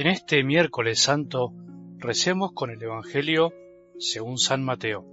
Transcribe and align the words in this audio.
En 0.00 0.06
este 0.06 0.42
miércoles 0.42 0.98
santo 0.98 1.52
recemos 1.98 2.52
con 2.54 2.70
el 2.70 2.82
Evangelio 2.82 3.52
según 3.98 4.38
San 4.38 4.64
Mateo, 4.64 5.04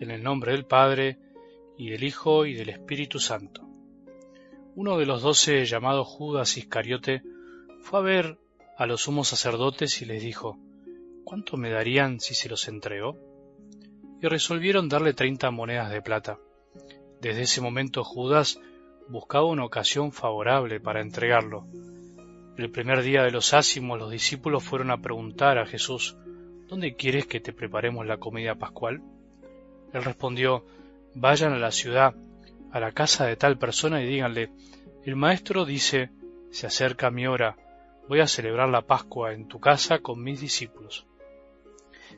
en 0.00 0.10
el 0.10 0.22
nombre 0.22 0.52
del 0.52 0.64
Padre, 0.64 1.18
y 1.76 1.90
del 1.90 2.04
Hijo, 2.04 2.46
y 2.46 2.54
del 2.54 2.70
Espíritu 2.70 3.18
Santo. 3.18 3.68
Uno 4.76 4.96
de 4.96 5.04
los 5.04 5.20
doce, 5.20 5.66
llamado 5.66 6.06
Judas 6.06 6.56
Iscariote, 6.56 7.22
fue 7.82 7.98
a 7.98 8.02
ver 8.02 8.38
a 8.78 8.86
los 8.86 9.02
sumos 9.02 9.28
sacerdotes 9.28 10.00
y 10.00 10.06
les 10.06 10.22
dijo, 10.22 10.56
¿Cuánto 11.24 11.58
me 11.58 11.68
darían 11.68 12.18
si 12.18 12.34
se 12.34 12.48
los 12.48 12.66
entregó? 12.66 13.18
Y 14.22 14.26
resolvieron 14.26 14.88
darle 14.88 15.12
treinta 15.12 15.50
monedas 15.50 15.90
de 15.90 16.00
plata. 16.00 16.38
Desde 17.20 17.42
ese 17.42 17.60
momento 17.60 18.02
Judas 18.02 18.58
buscaba 19.06 19.44
una 19.44 19.66
ocasión 19.66 20.12
favorable 20.12 20.80
para 20.80 21.02
entregarlo, 21.02 21.66
el 22.56 22.70
primer 22.70 23.02
día 23.02 23.22
de 23.22 23.30
los 23.30 23.52
ácimos 23.52 23.98
los 23.98 24.10
discípulos 24.10 24.62
fueron 24.62 24.90
a 24.90 25.00
preguntar 25.00 25.58
a 25.58 25.66
Jesús, 25.66 26.16
¿Dónde 26.68 26.94
quieres 26.94 27.26
que 27.26 27.40
te 27.40 27.52
preparemos 27.52 28.06
la 28.06 28.18
comida 28.18 28.54
pascual? 28.54 29.02
Él 29.92 30.04
respondió, 30.04 30.64
Vayan 31.14 31.52
a 31.52 31.58
la 31.58 31.70
ciudad, 31.70 32.14
a 32.72 32.80
la 32.80 32.92
casa 32.92 33.26
de 33.26 33.36
tal 33.36 33.58
persona 33.58 34.02
y 34.02 34.06
díganle, 34.06 34.50
el 35.04 35.16
maestro 35.16 35.64
dice, 35.64 36.10
se 36.50 36.66
acerca 36.66 37.10
mi 37.10 37.26
hora, 37.26 37.56
voy 38.08 38.20
a 38.20 38.26
celebrar 38.26 38.68
la 38.68 38.82
Pascua 38.82 39.32
en 39.32 39.48
tu 39.48 39.60
casa 39.60 39.98
con 39.98 40.22
mis 40.22 40.40
discípulos. 40.40 41.06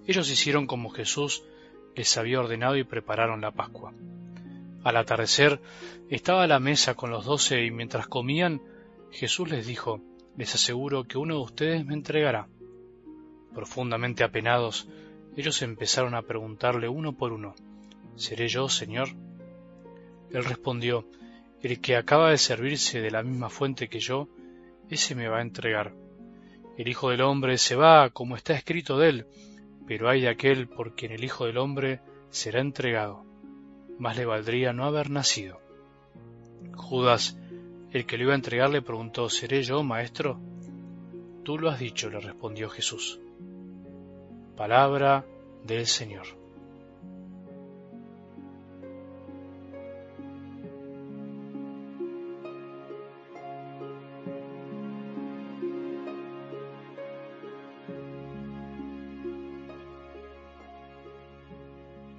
Ellos 0.07 0.31
hicieron 0.31 0.67
como 0.67 0.91
Jesús 0.91 1.45
les 1.95 2.17
había 2.17 2.41
ordenado 2.41 2.77
y 2.77 2.85
prepararon 2.85 3.41
la 3.41 3.51
Pascua. 3.53 3.93
Al 4.85 4.97
atardecer 4.97 5.61
estaba 6.11 6.45
a 6.45 6.47
la 6.47 6.61
mesa 6.61 6.95
con 6.95 7.11
los 7.11 7.25
doce 7.25 7.65
y 7.65 7.71
mientras 7.71 8.07
comían, 8.07 8.63
Jesús 9.11 9.51
les 9.51 9.67
dijo, 9.67 10.01
les 10.37 10.55
aseguro 10.55 11.05
que 11.05 11.19
uno 11.19 11.37
de 11.37 11.41
ustedes 11.41 11.87
me 11.87 11.95
entregará. 11.95 12.49
Profundamente 13.55 14.23
apenados, 14.23 14.89
ellos 15.37 15.63
empezaron 15.63 16.15
a 16.15 16.23
preguntarle 16.23 16.89
uno 16.89 17.13
por 17.13 17.33
uno, 17.33 17.55
¿Seré 18.17 18.49
yo, 18.49 18.69
Señor? 18.69 19.09
Él 20.31 20.45
respondió, 20.45 21.07
El 21.63 21.81
que 21.81 21.97
acaba 21.97 22.31
de 22.31 22.39
servirse 22.39 23.01
de 23.01 23.11
la 23.11 23.23
misma 23.23 23.51
fuente 23.51 23.89
que 23.89 24.01
yo, 24.01 24.29
ese 24.89 25.15
me 25.15 25.29
va 25.29 25.39
a 25.39 25.43
entregar. 25.43 25.93
El 26.79 26.89
Hijo 26.89 27.11
del 27.11 27.23
Hombre 27.23 27.59
se 27.59 27.75
va, 27.75 28.11
como 28.11 28.37
está 28.37 28.55
escrito 28.55 28.99
de 28.99 29.09
él, 29.09 29.27
pero 29.87 30.09
hay 30.09 30.23
de 30.23 30.29
aquel 30.29 30.69
por 30.69 30.95
quien 30.95 31.13
el 31.13 31.25
Hijo 31.25 31.47
del 31.47 31.59
Hombre 31.59 32.01
será 32.31 32.61
entregado. 32.61 33.25
Más 33.99 34.17
le 34.17 34.27
valdría 34.27 34.73
no 34.73 34.85
haber 34.85 35.11
nacido. 35.11 35.61
Judas 36.75 37.39
el 37.97 38.05
que 38.05 38.19
le 38.19 38.25
iba 38.25 38.33
a 38.33 38.37
entregar 38.37 38.69
le 38.69 38.83
preguntó, 38.83 39.31
¿Seré 39.31 39.63
yo, 39.63 39.83
maestro? 39.83 40.39
Tú 41.45 41.59
lo 41.59 41.71
has 41.71 41.79
dicho, 41.79 42.11
le 42.11 42.21
respondió 42.21 42.69
Jesús. 42.69 43.19
Palabra 44.55 45.25
del 45.65 45.87
Señor. 45.87 46.27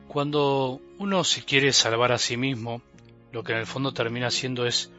Cuando 0.07 0.81
uno 0.97 1.23
se 1.23 1.43
quiere 1.43 1.71
salvar 1.71 2.11
a 2.11 2.17
sí 2.17 2.37
mismo, 2.37 2.81
lo 3.31 3.43
que 3.43 3.51
en 3.51 3.59
el 3.59 3.67
fondo 3.67 3.93
termina 3.93 4.31
siendo 4.31 4.65
es 4.65 4.89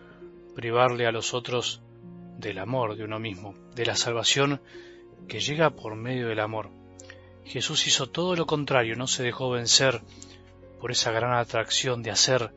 privarle 0.59 1.07
a 1.07 1.13
los 1.13 1.35
otros 1.35 1.83
del 2.37 2.59
amor 2.59 2.97
de 2.97 3.05
uno 3.05 3.21
mismo, 3.21 3.55
de 3.77 3.87
la 3.87 3.95
salvación 3.95 4.61
que 5.29 5.39
llega 5.39 5.71
por 5.71 5.95
medio 5.95 6.27
del 6.27 6.41
amor. 6.41 6.71
Jesús 7.45 7.87
hizo 7.87 8.09
todo 8.09 8.35
lo 8.35 8.45
contrario, 8.45 8.97
no 8.97 9.07
se 9.07 9.23
dejó 9.23 9.51
vencer 9.51 10.03
por 10.81 10.91
esa 10.91 11.13
gran 11.13 11.35
atracción 11.35 12.03
de 12.03 12.11
hacer 12.11 12.53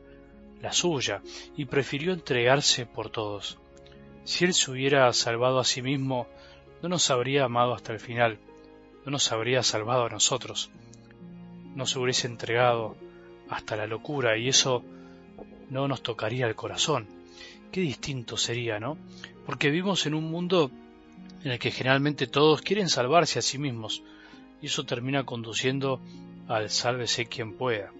la 0.60 0.72
suya 0.72 1.22
y 1.56 1.66
prefirió 1.66 2.12
entregarse 2.12 2.86
por 2.86 3.08
todos. 3.08 3.60
Si 4.24 4.46
Él 4.46 4.52
se 4.52 4.72
hubiera 4.72 5.12
salvado 5.12 5.60
a 5.60 5.64
sí 5.64 5.80
mismo, 5.80 6.26
no 6.82 6.88
nos 6.88 7.08
habría 7.08 7.44
amado 7.44 7.72
hasta 7.72 7.92
el 7.92 8.00
final, 8.00 8.40
no 9.04 9.12
nos 9.12 9.30
habría 9.30 9.62
salvado 9.62 10.06
a 10.06 10.10
nosotros, 10.10 10.72
no 11.76 11.86
se 11.86 12.00
hubiese 12.00 12.26
entregado 12.26 12.96
hasta 13.48 13.76
la 13.76 13.86
locura 13.86 14.36
y 14.36 14.48
eso 14.48 14.82
no 15.70 15.86
nos 15.86 16.02
tocaría 16.02 16.48
el 16.48 16.56
corazón 16.56 17.21
qué 17.72 17.80
distinto 17.80 18.36
sería, 18.36 18.78
¿no? 18.78 18.98
Porque 19.46 19.70
vivimos 19.70 20.06
en 20.06 20.14
un 20.14 20.30
mundo 20.30 20.70
en 21.42 21.50
el 21.50 21.58
que 21.58 21.72
generalmente 21.72 22.28
todos 22.28 22.60
quieren 22.60 22.88
salvarse 22.88 23.38
a 23.38 23.42
sí 23.42 23.58
mismos 23.58 24.02
y 24.60 24.66
eso 24.66 24.84
termina 24.84 25.24
conduciendo 25.24 26.00
al 26.46 26.70
sálvese 26.70 27.26
quien 27.26 27.54
pueda. 27.56 27.90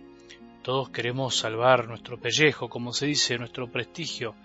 Todos 0.63 0.91
queremos 0.91 1.37
salvar 1.37 1.89
nuestro 1.89 2.21
pellejo, 2.21 2.69
como 2.69 2.93
se 2.93 3.07
dice, 3.07 3.39
nuestro 3.39 3.69
prestigio, 3.73 4.37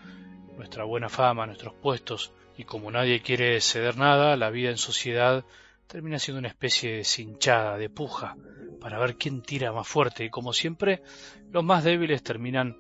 nuestra 0.58 0.84
buena 0.84 1.10
fama, 1.10 1.46
nuestros 1.46 1.76
puestos, 1.76 2.32
y 2.58 2.64
como 2.64 2.90
nadie 2.90 3.22
quiere 3.22 3.62
ceder 3.62 3.98
nada, 3.98 4.36
la 4.36 4.50
vida 4.50 4.72
en 4.72 4.78
sociedad 4.78 5.46
termina 5.86 6.18
siendo 6.18 6.40
una 6.40 6.48
especie 6.48 6.94
de 6.94 7.04
cinchada, 7.04 7.78
de 7.78 7.90
puja, 7.90 8.36
para 8.82 8.98
ver 8.98 9.16
quién 9.16 9.44
tira 9.44 9.72
más 9.72 9.88
fuerte, 9.88 10.26
y 10.26 10.32
como 10.32 10.54
siempre, 10.54 11.04
los 11.52 11.64
más 11.64 11.84
débiles 11.84 12.24
terminan 12.24 12.78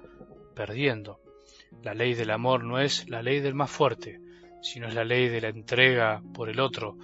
perdiendo. 0.55 1.19
La 1.83 1.93
ley 1.93 2.13
del 2.13 2.31
amor 2.31 2.63
no 2.63 2.79
es 2.79 3.07
la 3.09 3.21
ley 3.21 3.39
del 3.39 3.53
más 3.53 3.69
fuerte, 3.71 4.19
sino 4.61 4.87
es 4.87 4.93
la 4.93 5.05
ley 5.05 5.29
de 5.29 5.41
la 5.41 5.49
entrega 5.49 6.21
por 6.33 6.49
el 6.49 6.59
otro, 6.59 6.97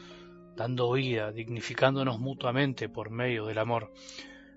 dando 0.55 0.91
vida, 0.91 1.31
dignificándonos 1.31 2.19
mutuamente 2.19 2.89
por 2.89 3.09
medio 3.09 3.45
del 3.45 3.57
amor. 3.57 3.93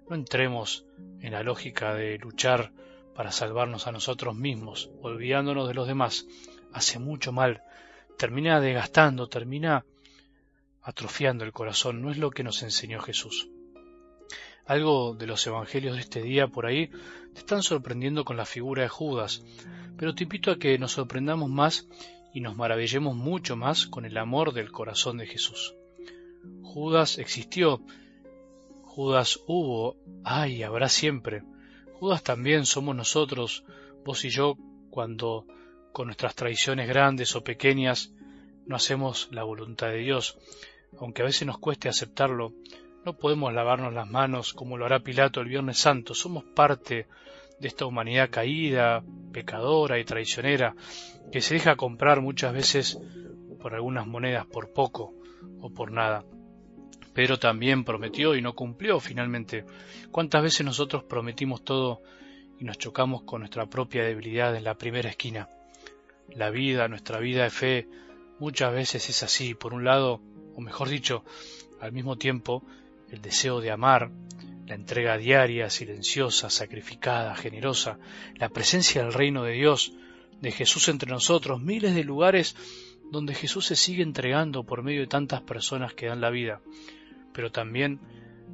No 0.09 0.17
entremos 0.17 0.87
en 1.21 1.33
la 1.33 1.43
lógica 1.43 1.95
de 1.95 2.19
luchar 2.19 2.73
para 3.15 3.33
salvarnos 3.33 3.87
a 3.87 3.93
nosotros 3.93 4.35
mismos, 4.35 4.91
olvidándonos 5.01 5.69
de 5.69 5.75
los 5.75 5.87
demás. 5.87 6.27
Hace 6.73 6.99
mucho 6.99 7.33
mal, 7.33 7.63
termina 8.19 8.61
desgastando, 8.61 9.29
termina 9.29 9.85
atrofiando 10.83 11.45
el 11.45 11.53
corazón. 11.53 12.03
No 12.03 12.11
es 12.11 12.19
lo 12.19 12.31
que 12.31 12.45
nos 12.45 12.63
enseñó 12.63 13.01
Jesús. 13.01 13.49
Algo 14.67 15.15
de 15.15 15.27
los 15.27 15.47
evangelios 15.47 15.95
de 15.95 16.01
este 16.01 16.23
día 16.23 16.49
por 16.49 16.67
ahí 16.67 16.89
te 17.33 17.39
están 17.41 17.63
sorprendiendo 17.63 18.25
con 18.25 18.37
la 18.37 18.47
figura 18.47 18.83
de 18.83 18.89
Judas, 18.89 19.45
pero 19.97 20.15
te 20.15 20.25
invito 20.25 20.51
a 20.51 20.59
que 20.59 20.79
nos 20.79 20.93
sorprendamos 20.93 21.49
más 21.49 21.87
y 22.35 22.41
nos 22.41 22.57
maravillemos 22.57 23.15
mucho 23.15 23.57
más 23.57 23.87
con 23.87 24.05
el 24.05 24.19
amor 24.19 24.53
del 24.53 24.73
corazón 24.73 25.19
de 25.19 25.27
Jesús. 25.27 25.75
Judas 26.63 27.19
existió, 27.19 27.81
Judas 28.83 29.41
hubo, 29.47 29.97
hay 30.25 30.57
y 30.57 30.63
habrá 30.63 30.89
siempre. 30.89 31.43
Judas 31.95 32.23
también 32.23 32.67
somos 32.67 32.97
nosotros, 32.97 33.65
vos 34.05 34.25
y 34.25 34.31
yo, 34.31 34.57
cuando 34.91 35.47
con 35.93 36.07
nuestras 36.09 36.35
tradiciones 36.35 36.89
grandes 36.89 37.37
o 37.37 37.45
pequeñas 37.45 38.13
no 38.67 38.77
hacemos 38.77 39.29
la 39.31 39.45
voluntad 39.45 39.89
de 39.89 39.99
Dios, 39.99 40.37
aunque 40.99 41.23
a 41.23 41.27
veces 41.27 41.47
nos 41.47 41.59
cueste 41.59 41.89
aceptarlo, 41.89 42.53
no 43.07 43.17
podemos 43.17 43.55
lavarnos 43.55 43.95
las 43.95 44.11
manos 44.11 44.53
como 44.53 44.77
lo 44.77 44.85
hará 44.85 44.99
Pilato 44.99 45.41
el 45.41 45.47
Viernes 45.47 45.79
Santo, 45.79 46.13
somos 46.13 46.43
parte 46.43 47.07
de 47.61 47.69
esta 47.69 47.87
humanidad 47.87 48.31
caída, 48.31 49.05
pecadora 49.33 50.01
y 50.01 50.05
traicionera, 50.05 50.75
que 51.31 51.41
se 51.41 51.55
deja 51.55 51.77
comprar 51.77 52.21
muchas 52.21 52.53
veces 52.53 52.99
por 53.61 53.77
algunas 53.77 54.09
monedas 54.09 54.45
por 54.47 54.73
poco 54.73 55.15
o 55.61 55.71
por 55.71 55.93
nada. 55.93 56.25
Pero 57.15 57.39
también 57.39 57.85
prometió 57.85 58.35
y 58.35 58.43
no 58.43 58.57
cumplió 58.57 58.99
finalmente. 58.99 59.65
¿Cuántas 60.11 60.43
veces 60.43 60.67
nosotros 60.67 61.05
prometimos 61.05 61.63
todo 61.63 62.03
y 62.59 62.65
nos 62.65 62.77
chocamos 62.77 63.23
con 63.23 63.39
nuestra 63.39 63.67
propia 63.67 64.03
debilidad 64.03 64.57
en 64.57 64.65
la 64.65 64.75
primera 64.75 65.11
esquina? 65.11 65.49
La 66.35 66.51
vida, 66.51 66.89
nuestra 66.89 67.21
vida 67.21 67.45
de 67.45 67.51
fe, 67.51 67.89
muchas 68.41 68.75
veces 68.75 69.09
es 69.09 69.23
así. 69.23 69.55
Por 69.55 69.75
un 69.75 69.85
lado, 69.85 70.21
o 70.57 70.61
mejor 70.61 70.89
dicho, 70.89 71.25
al 71.81 71.93
mismo 71.93 72.17
tiempo, 72.17 72.65
el 73.11 73.23
deseo 73.23 73.61
de 73.61 73.71
amar, 73.71 74.11
la 74.67 74.75
entrega 74.75 75.17
diaria, 75.17 75.71
silenciosa, 75.71 76.51
sacrificada, 76.51 77.35
generosa, 77.37 77.99
la 78.35 78.49
presencia 78.49 79.03
del 79.03 79.13
reino 79.13 79.45
de 79.45 79.53
Dios, 79.53 79.93
de 80.41 80.51
Jesús 80.51 80.89
entre 80.89 81.11
nosotros, 81.11 81.61
miles 81.61 81.95
de 81.95 82.05
lugares 82.05 82.57
donde 83.11 83.35
Jesús 83.35 83.67
se 83.67 83.77
sigue 83.77 84.03
entregando 84.03 84.65
por 84.65 84.83
medio 84.83 85.01
de 85.01 85.07
tantas 85.07 85.43
personas 85.43 85.95
que 85.95 86.07
dan 86.07 86.21
la 86.21 86.31
vida, 86.31 86.61
pero 87.33 87.53
también, 87.53 88.01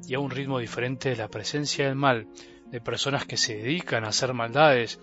y 0.07 0.13
a 0.13 0.19
un 0.19 0.29
ritmo 0.29 0.59
diferente, 0.59 1.15
la 1.15 1.29
presencia 1.29 1.87
del 1.87 1.95
mal, 1.95 2.27
de 2.69 2.81
personas 2.81 3.25
que 3.25 3.37
se 3.37 3.57
dedican 3.57 4.05
a 4.05 4.09
hacer 4.09 4.33
maldades, 4.33 4.99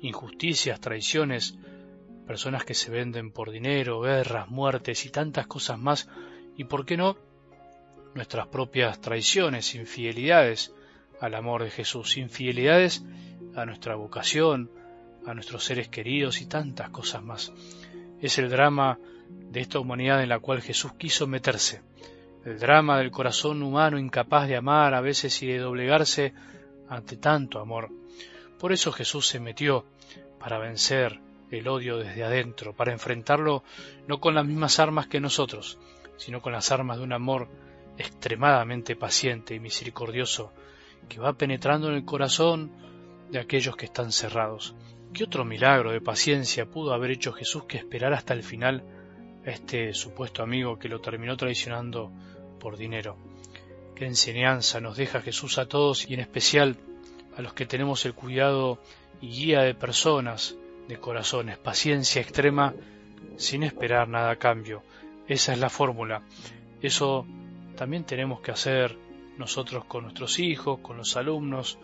injusticias, 0.00 0.80
traiciones, 0.80 1.56
personas 2.26 2.64
que 2.64 2.74
se 2.74 2.90
venden 2.90 3.30
por 3.30 3.50
dinero, 3.50 4.00
guerras, 4.00 4.48
muertes 4.48 5.06
y 5.06 5.10
tantas 5.10 5.46
cosas 5.46 5.78
más, 5.78 6.08
y 6.56 6.64
por 6.64 6.84
qué 6.84 6.96
no, 6.96 7.16
nuestras 8.14 8.46
propias 8.48 9.00
traiciones, 9.00 9.74
infidelidades 9.74 10.74
al 11.20 11.34
amor 11.34 11.64
de 11.64 11.70
Jesús, 11.70 12.16
infidelidades 12.16 13.04
a 13.54 13.64
nuestra 13.66 13.96
vocación, 13.96 14.70
a 15.26 15.34
nuestros 15.34 15.64
seres 15.64 15.88
queridos 15.88 16.40
y 16.40 16.46
tantas 16.46 16.90
cosas 16.90 17.22
más. 17.22 17.52
Es 18.20 18.38
el 18.38 18.48
drama 18.48 18.98
de 19.28 19.60
esta 19.60 19.78
humanidad 19.78 20.22
en 20.22 20.28
la 20.28 20.38
cual 20.38 20.62
Jesús 20.62 20.92
quiso 20.94 21.26
meterse, 21.26 21.82
el 22.44 22.58
drama 22.58 22.98
del 22.98 23.10
corazón 23.10 23.62
humano 23.62 23.98
incapaz 23.98 24.48
de 24.48 24.56
amar 24.56 24.94
a 24.94 25.00
veces 25.00 25.42
y 25.42 25.48
de 25.48 25.58
doblegarse 25.58 26.32
ante 26.88 27.16
tanto 27.16 27.60
amor. 27.60 27.90
Por 28.58 28.72
eso 28.72 28.92
Jesús 28.92 29.26
se 29.26 29.40
metió 29.40 29.84
para 30.38 30.58
vencer 30.58 31.20
el 31.50 31.68
odio 31.68 31.98
desde 31.98 32.24
adentro, 32.24 32.74
para 32.74 32.92
enfrentarlo 32.92 33.64
no 34.06 34.20
con 34.20 34.34
las 34.34 34.46
mismas 34.46 34.78
armas 34.78 35.08
que 35.08 35.20
nosotros, 35.20 35.78
sino 36.16 36.40
con 36.40 36.52
las 36.52 36.72
armas 36.72 36.98
de 36.98 37.04
un 37.04 37.12
amor 37.12 37.48
extremadamente 37.98 38.96
paciente 38.96 39.54
y 39.54 39.60
misericordioso 39.60 40.52
que 41.08 41.18
va 41.18 41.32
penetrando 41.32 41.88
en 41.88 41.96
el 41.96 42.04
corazón 42.04 42.70
de 43.30 43.40
aquellos 43.40 43.76
que 43.76 43.86
están 43.86 44.12
cerrados. 44.12 44.74
¿Qué 45.12 45.24
otro 45.24 45.44
milagro 45.44 45.90
de 45.90 46.00
paciencia 46.00 46.66
pudo 46.66 46.94
haber 46.94 47.10
hecho 47.10 47.32
Jesús 47.32 47.64
que 47.64 47.78
esperar 47.78 48.12
hasta 48.12 48.34
el 48.34 48.42
final 48.42 48.84
a 49.44 49.50
este 49.50 49.92
supuesto 49.94 50.42
amigo 50.42 50.78
que 50.78 50.88
lo 50.88 51.00
terminó 51.00 51.36
traicionando 51.36 52.12
por 52.60 52.76
dinero? 52.76 53.16
¿Qué 53.96 54.06
enseñanza 54.06 54.80
nos 54.80 54.96
deja 54.96 55.20
Jesús 55.20 55.58
a 55.58 55.66
todos 55.66 56.08
y 56.08 56.14
en 56.14 56.20
especial 56.20 56.76
a 57.36 57.42
los 57.42 57.52
que 57.52 57.66
tenemos 57.66 58.04
el 58.04 58.14
cuidado 58.14 58.80
y 59.20 59.28
guía 59.30 59.62
de 59.62 59.74
personas, 59.74 60.56
de 60.86 60.98
corazones, 60.98 61.58
paciencia 61.58 62.22
extrema 62.22 62.74
sin 63.36 63.64
esperar 63.64 64.08
nada 64.08 64.30
a 64.30 64.36
cambio? 64.36 64.82
Esa 65.26 65.52
es 65.52 65.58
la 65.58 65.68
fórmula. 65.68 66.22
Eso 66.80 67.26
también 67.78 68.02
tenemos 68.02 68.40
que 68.40 68.50
hacer 68.50 68.98
nosotros 69.38 69.84
con 69.84 70.02
nuestros 70.02 70.40
hijos, 70.40 70.80
con 70.80 70.96
los 70.96 71.16
alumnos, 71.16 71.78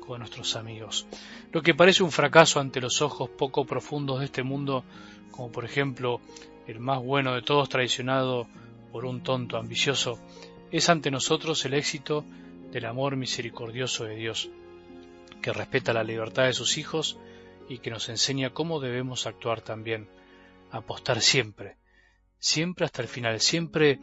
con 0.00 0.18
nuestros 0.18 0.56
amigos. 0.56 1.06
Lo 1.52 1.62
que 1.62 1.72
parece 1.72 2.02
un 2.02 2.10
fracaso 2.10 2.58
ante 2.58 2.80
los 2.80 3.00
ojos 3.00 3.30
poco 3.30 3.64
profundos 3.64 4.18
de 4.18 4.24
este 4.24 4.42
mundo, 4.42 4.84
como 5.30 5.52
por 5.52 5.64
ejemplo 5.64 6.20
el 6.66 6.80
más 6.80 7.00
bueno 7.00 7.32
de 7.32 7.42
todos 7.42 7.68
traicionado 7.68 8.48
por 8.90 9.04
un 9.04 9.22
tonto 9.22 9.56
ambicioso, 9.56 10.18
es 10.72 10.88
ante 10.88 11.12
nosotros 11.12 11.64
el 11.64 11.74
éxito 11.74 12.24
del 12.72 12.84
amor 12.86 13.14
misericordioso 13.14 14.04
de 14.04 14.16
Dios, 14.16 14.50
que 15.40 15.52
respeta 15.52 15.92
la 15.92 16.02
libertad 16.02 16.46
de 16.46 16.54
sus 16.54 16.76
hijos 16.76 17.18
y 17.68 17.78
que 17.78 17.90
nos 17.90 18.08
enseña 18.08 18.50
cómo 18.50 18.80
debemos 18.80 19.28
actuar 19.28 19.60
también, 19.60 20.08
apostar 20.72 21.20
siempre, 21.20 21.76
siempre 22.40 22.84
hasta 22.84 23.02
el 23.02 23.08
final, 23.08 23.40
siempre 23.40 24.00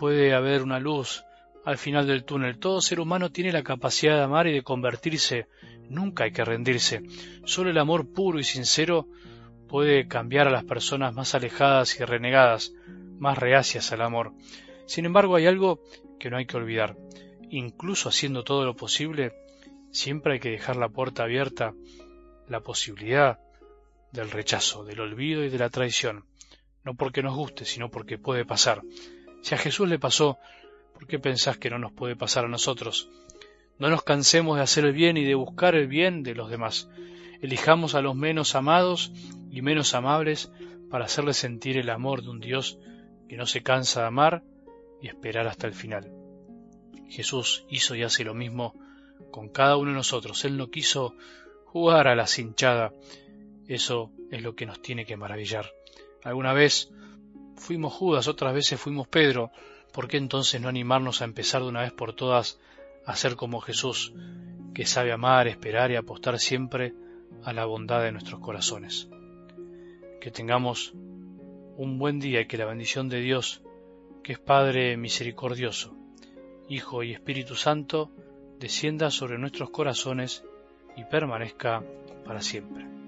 puede 0.00 0.32
haber 0.32 0.62
una 0.62 0.80
luz 0.80 1.26
al 1.66 1.76
final 1.76 2.06
del 2.06 2.24
túnel. 2.24 2.58
Todo 2.58 2.80
ser 2.80 3.00
humano 3.00 3.30
tiene 3.30 3.52
la 3.52 3.62
capacidad 3.62 4.16
de 4.16 4.22
amar 4.22 4.46
y 4.46 4.52
de 4.54 4.62
convertirse. 4.62 5.46
Nunca 5.90 6.24
hay 6.24 6.32
que 6.32 6.42
rendirse. 6.42 7.02
Solo 7.44 7.68
el 7.68 7.76
amor 7.76 8.10
puro 8.10 8.38
y 8.38 8.44
sincero 8.44 9.06
puede 9.68 10.08
cambiar 10.08 10.48
a 10.48 10.50
las 10.50 10.64
personas 10.64 11.14
más 11.14 11.34
alejadas 11.34 12.00
y 12.00 12.04
renegadas, 12.04 12.72
más 13.18 13.36
reacias 13.36 13.92
al 13.92 14.00
amor. 14.00 14.32
Sin 14.86 15.04
embargo, 15.04 15.36
hay 15.36 15.46
algo 15.46 15.82
que 16.18 16.30
no 16.30 16.38
hay 16.38 16.46
que 16.46 16.56
olvidar. 16.56 16.96
Incluso 17.50 18.08
haciendo 18.08 18.42
todo 18.42 18.64
lo 18.64 18.74
posible, 18.74 19.34
siempre 19.90 20.32
hay 20.32 20.40
que 20.40 20.50
dejar 20.50 20.76
la 20.76 20.88
puerta 20.88 21.24
abierta, 21.24 21.74
la 22.48 22.60
posibilidad 22.60 23.38
del 24.12 24.30
rechazo, 24.30 24.82
del 24.82 25.00
olvido 25.00 25.44
y 25.44 25.50
de 25.50 25.58
la 25.58 25.68
traición. 25.68 26.24
No 26.84 26.94
porque 26.94 27.22
nos 27.22 27.36
guste, 27.36 27.66
sino 27.66 27.90
porque 27.90 28.16
puede 28.16 28.46
pasar. 28.46 28.80
Si 29.42 29.54
a 29.54 29.58
Jesús 29.58 29.88
le 29.88 29.98
pasó 29.98 30.38
¿Por 31.00 31.08
qué 31.08 31.18
pensás 31.18 31.56
que 31.56 31.70
no 31.70 31.78
nos 31.78 31.92
puede 31.92 32.14
pasar 32.14 32.44
a 32.44 32.48
nosotros? 32.48 33.08
No 33.78 33.88
nos 33.88 34.02
cansemos 34.02 34.58
de 34.58 34.62
hacer 34.62 34.84
el 34.84 34.92
bien 34.92 35.16
y 35.16 35.24
de 35.24 35.34
buscar 35.34 35.74
el 35.74 35.86
bien 35.86 36.22
de 36.22 36.34
los 36.34 36.50
demás. 36.50 36.90
Elijamos 37.40 37.94
a 37.94 38.02
los 38.02 38.14
menos 38.14 38.54
amados 38.54 39.10
y 39.50 39.62
menos 39.62 39.94
amables 39.94 40.52
para 40.90 41.06
hacerles 41.06 41.38
sentir 41.38 41.78
el 41.78 41.88
amor 41.88 42.20
de 42.22 42.28
un 42.28 42.38
Dios 42.38 42.78
que 43.30 43.38
no 43.38 43.46
se 43.46 43.62
cansa 43.62 44.02
de 44.02 44.08
amar 44.08 44.42
y 45.00 45.08
esperar 45.08 45.46
hasta 45.46 45.66
el 45.66 45.72
final. 45.72 46.12
Jesús 47.08 47.64
hizo 47.70 47.94
y 47.94 48.02
hace 48.02 48.22
lo 48.22 48.34
mismo 48.34 48.74
con 49.30 49.48
cada 49.48 49.78
uno 49.78 49.92
de 49.92 49.96
nosotros. 49.96 50.44
Él 50.44 50.58
no 50.58 50.68
quiso 50.68 51.14
jugar 51.64 52.08
a 52.08 52.14
la 52.14 52.26
cinchada. 52.26 52.92
Eso 53.66 54.12
es 54.30 54.42
lo 54.42 54.54
que 54.54 54.66
nos 54.66 54.82
tiene 54.82 55.06
que 55.06 55.16
maravillar. 55.16 55.72
Alguna 56.24 56.52
vez 56.52 56.92
fuimos 57.60 57.92
Judas, 57.92 58.26
otras 58.26 58.54
veces 58.54 58.80
fuimos 58.80 59.06
Pedro, 59.06 59.50
¿por 59.92 60.08
qué 60.08 60.16
entonces 60.16 60.60
no 60.60 60.68
animarnos 60.68 61.20
a 61.20 61.24
empezar 61.24 61.62
de 61.62 61.68
una 61.68 61.82
vez 61.82 61.92
por 61.92 62.14
todas 62.14 62.58
a 63.06 63.14
ser 63.14 63.36
como 63.36 63.60
Jesús, 63.60 64.12
que 64.74 64.86
sabe 64.86 65.12
amar, 65.12 65.46
esperar 65.46 65.90
y 65.90 65.96
apostar 65.96 66.38
siempre 66.38 66.94
a 67.44 67.52
la 67.52 67.66
bondad 67.66 68.02
de 68.02 68.12
nuestros 68.12 68.40
corazones? 68.40 69.08
Que 70.20 70.30
tengamos 70.30 70.92
un 71.76 71.98
buen 71.98 72.18
día 72.18 72.40
y 72.40 72.46
que 72.46 72.58
la 72.58 72.66
bendición 72.66 73.08
de 73.08 73.20
Dios, 73.20 73.62
que 74.22 74.32
es 74.32 74.38
Padre 74.38 74.96
misericordioso, 74.96 75.94
Hijo 76.68 77.02
y 77.02 77.12
Espíritu 77.12 77.54
Santo, 77.54 78.10
descienda 78.58 79.10
sobre 79.10 79.38
nuestros 79.38 79.70
corazones 79.70 80.44
y 80.96 81.04
permanezca 81.04 81.82
para 82.24 82.42
siempre. 82.42 82.99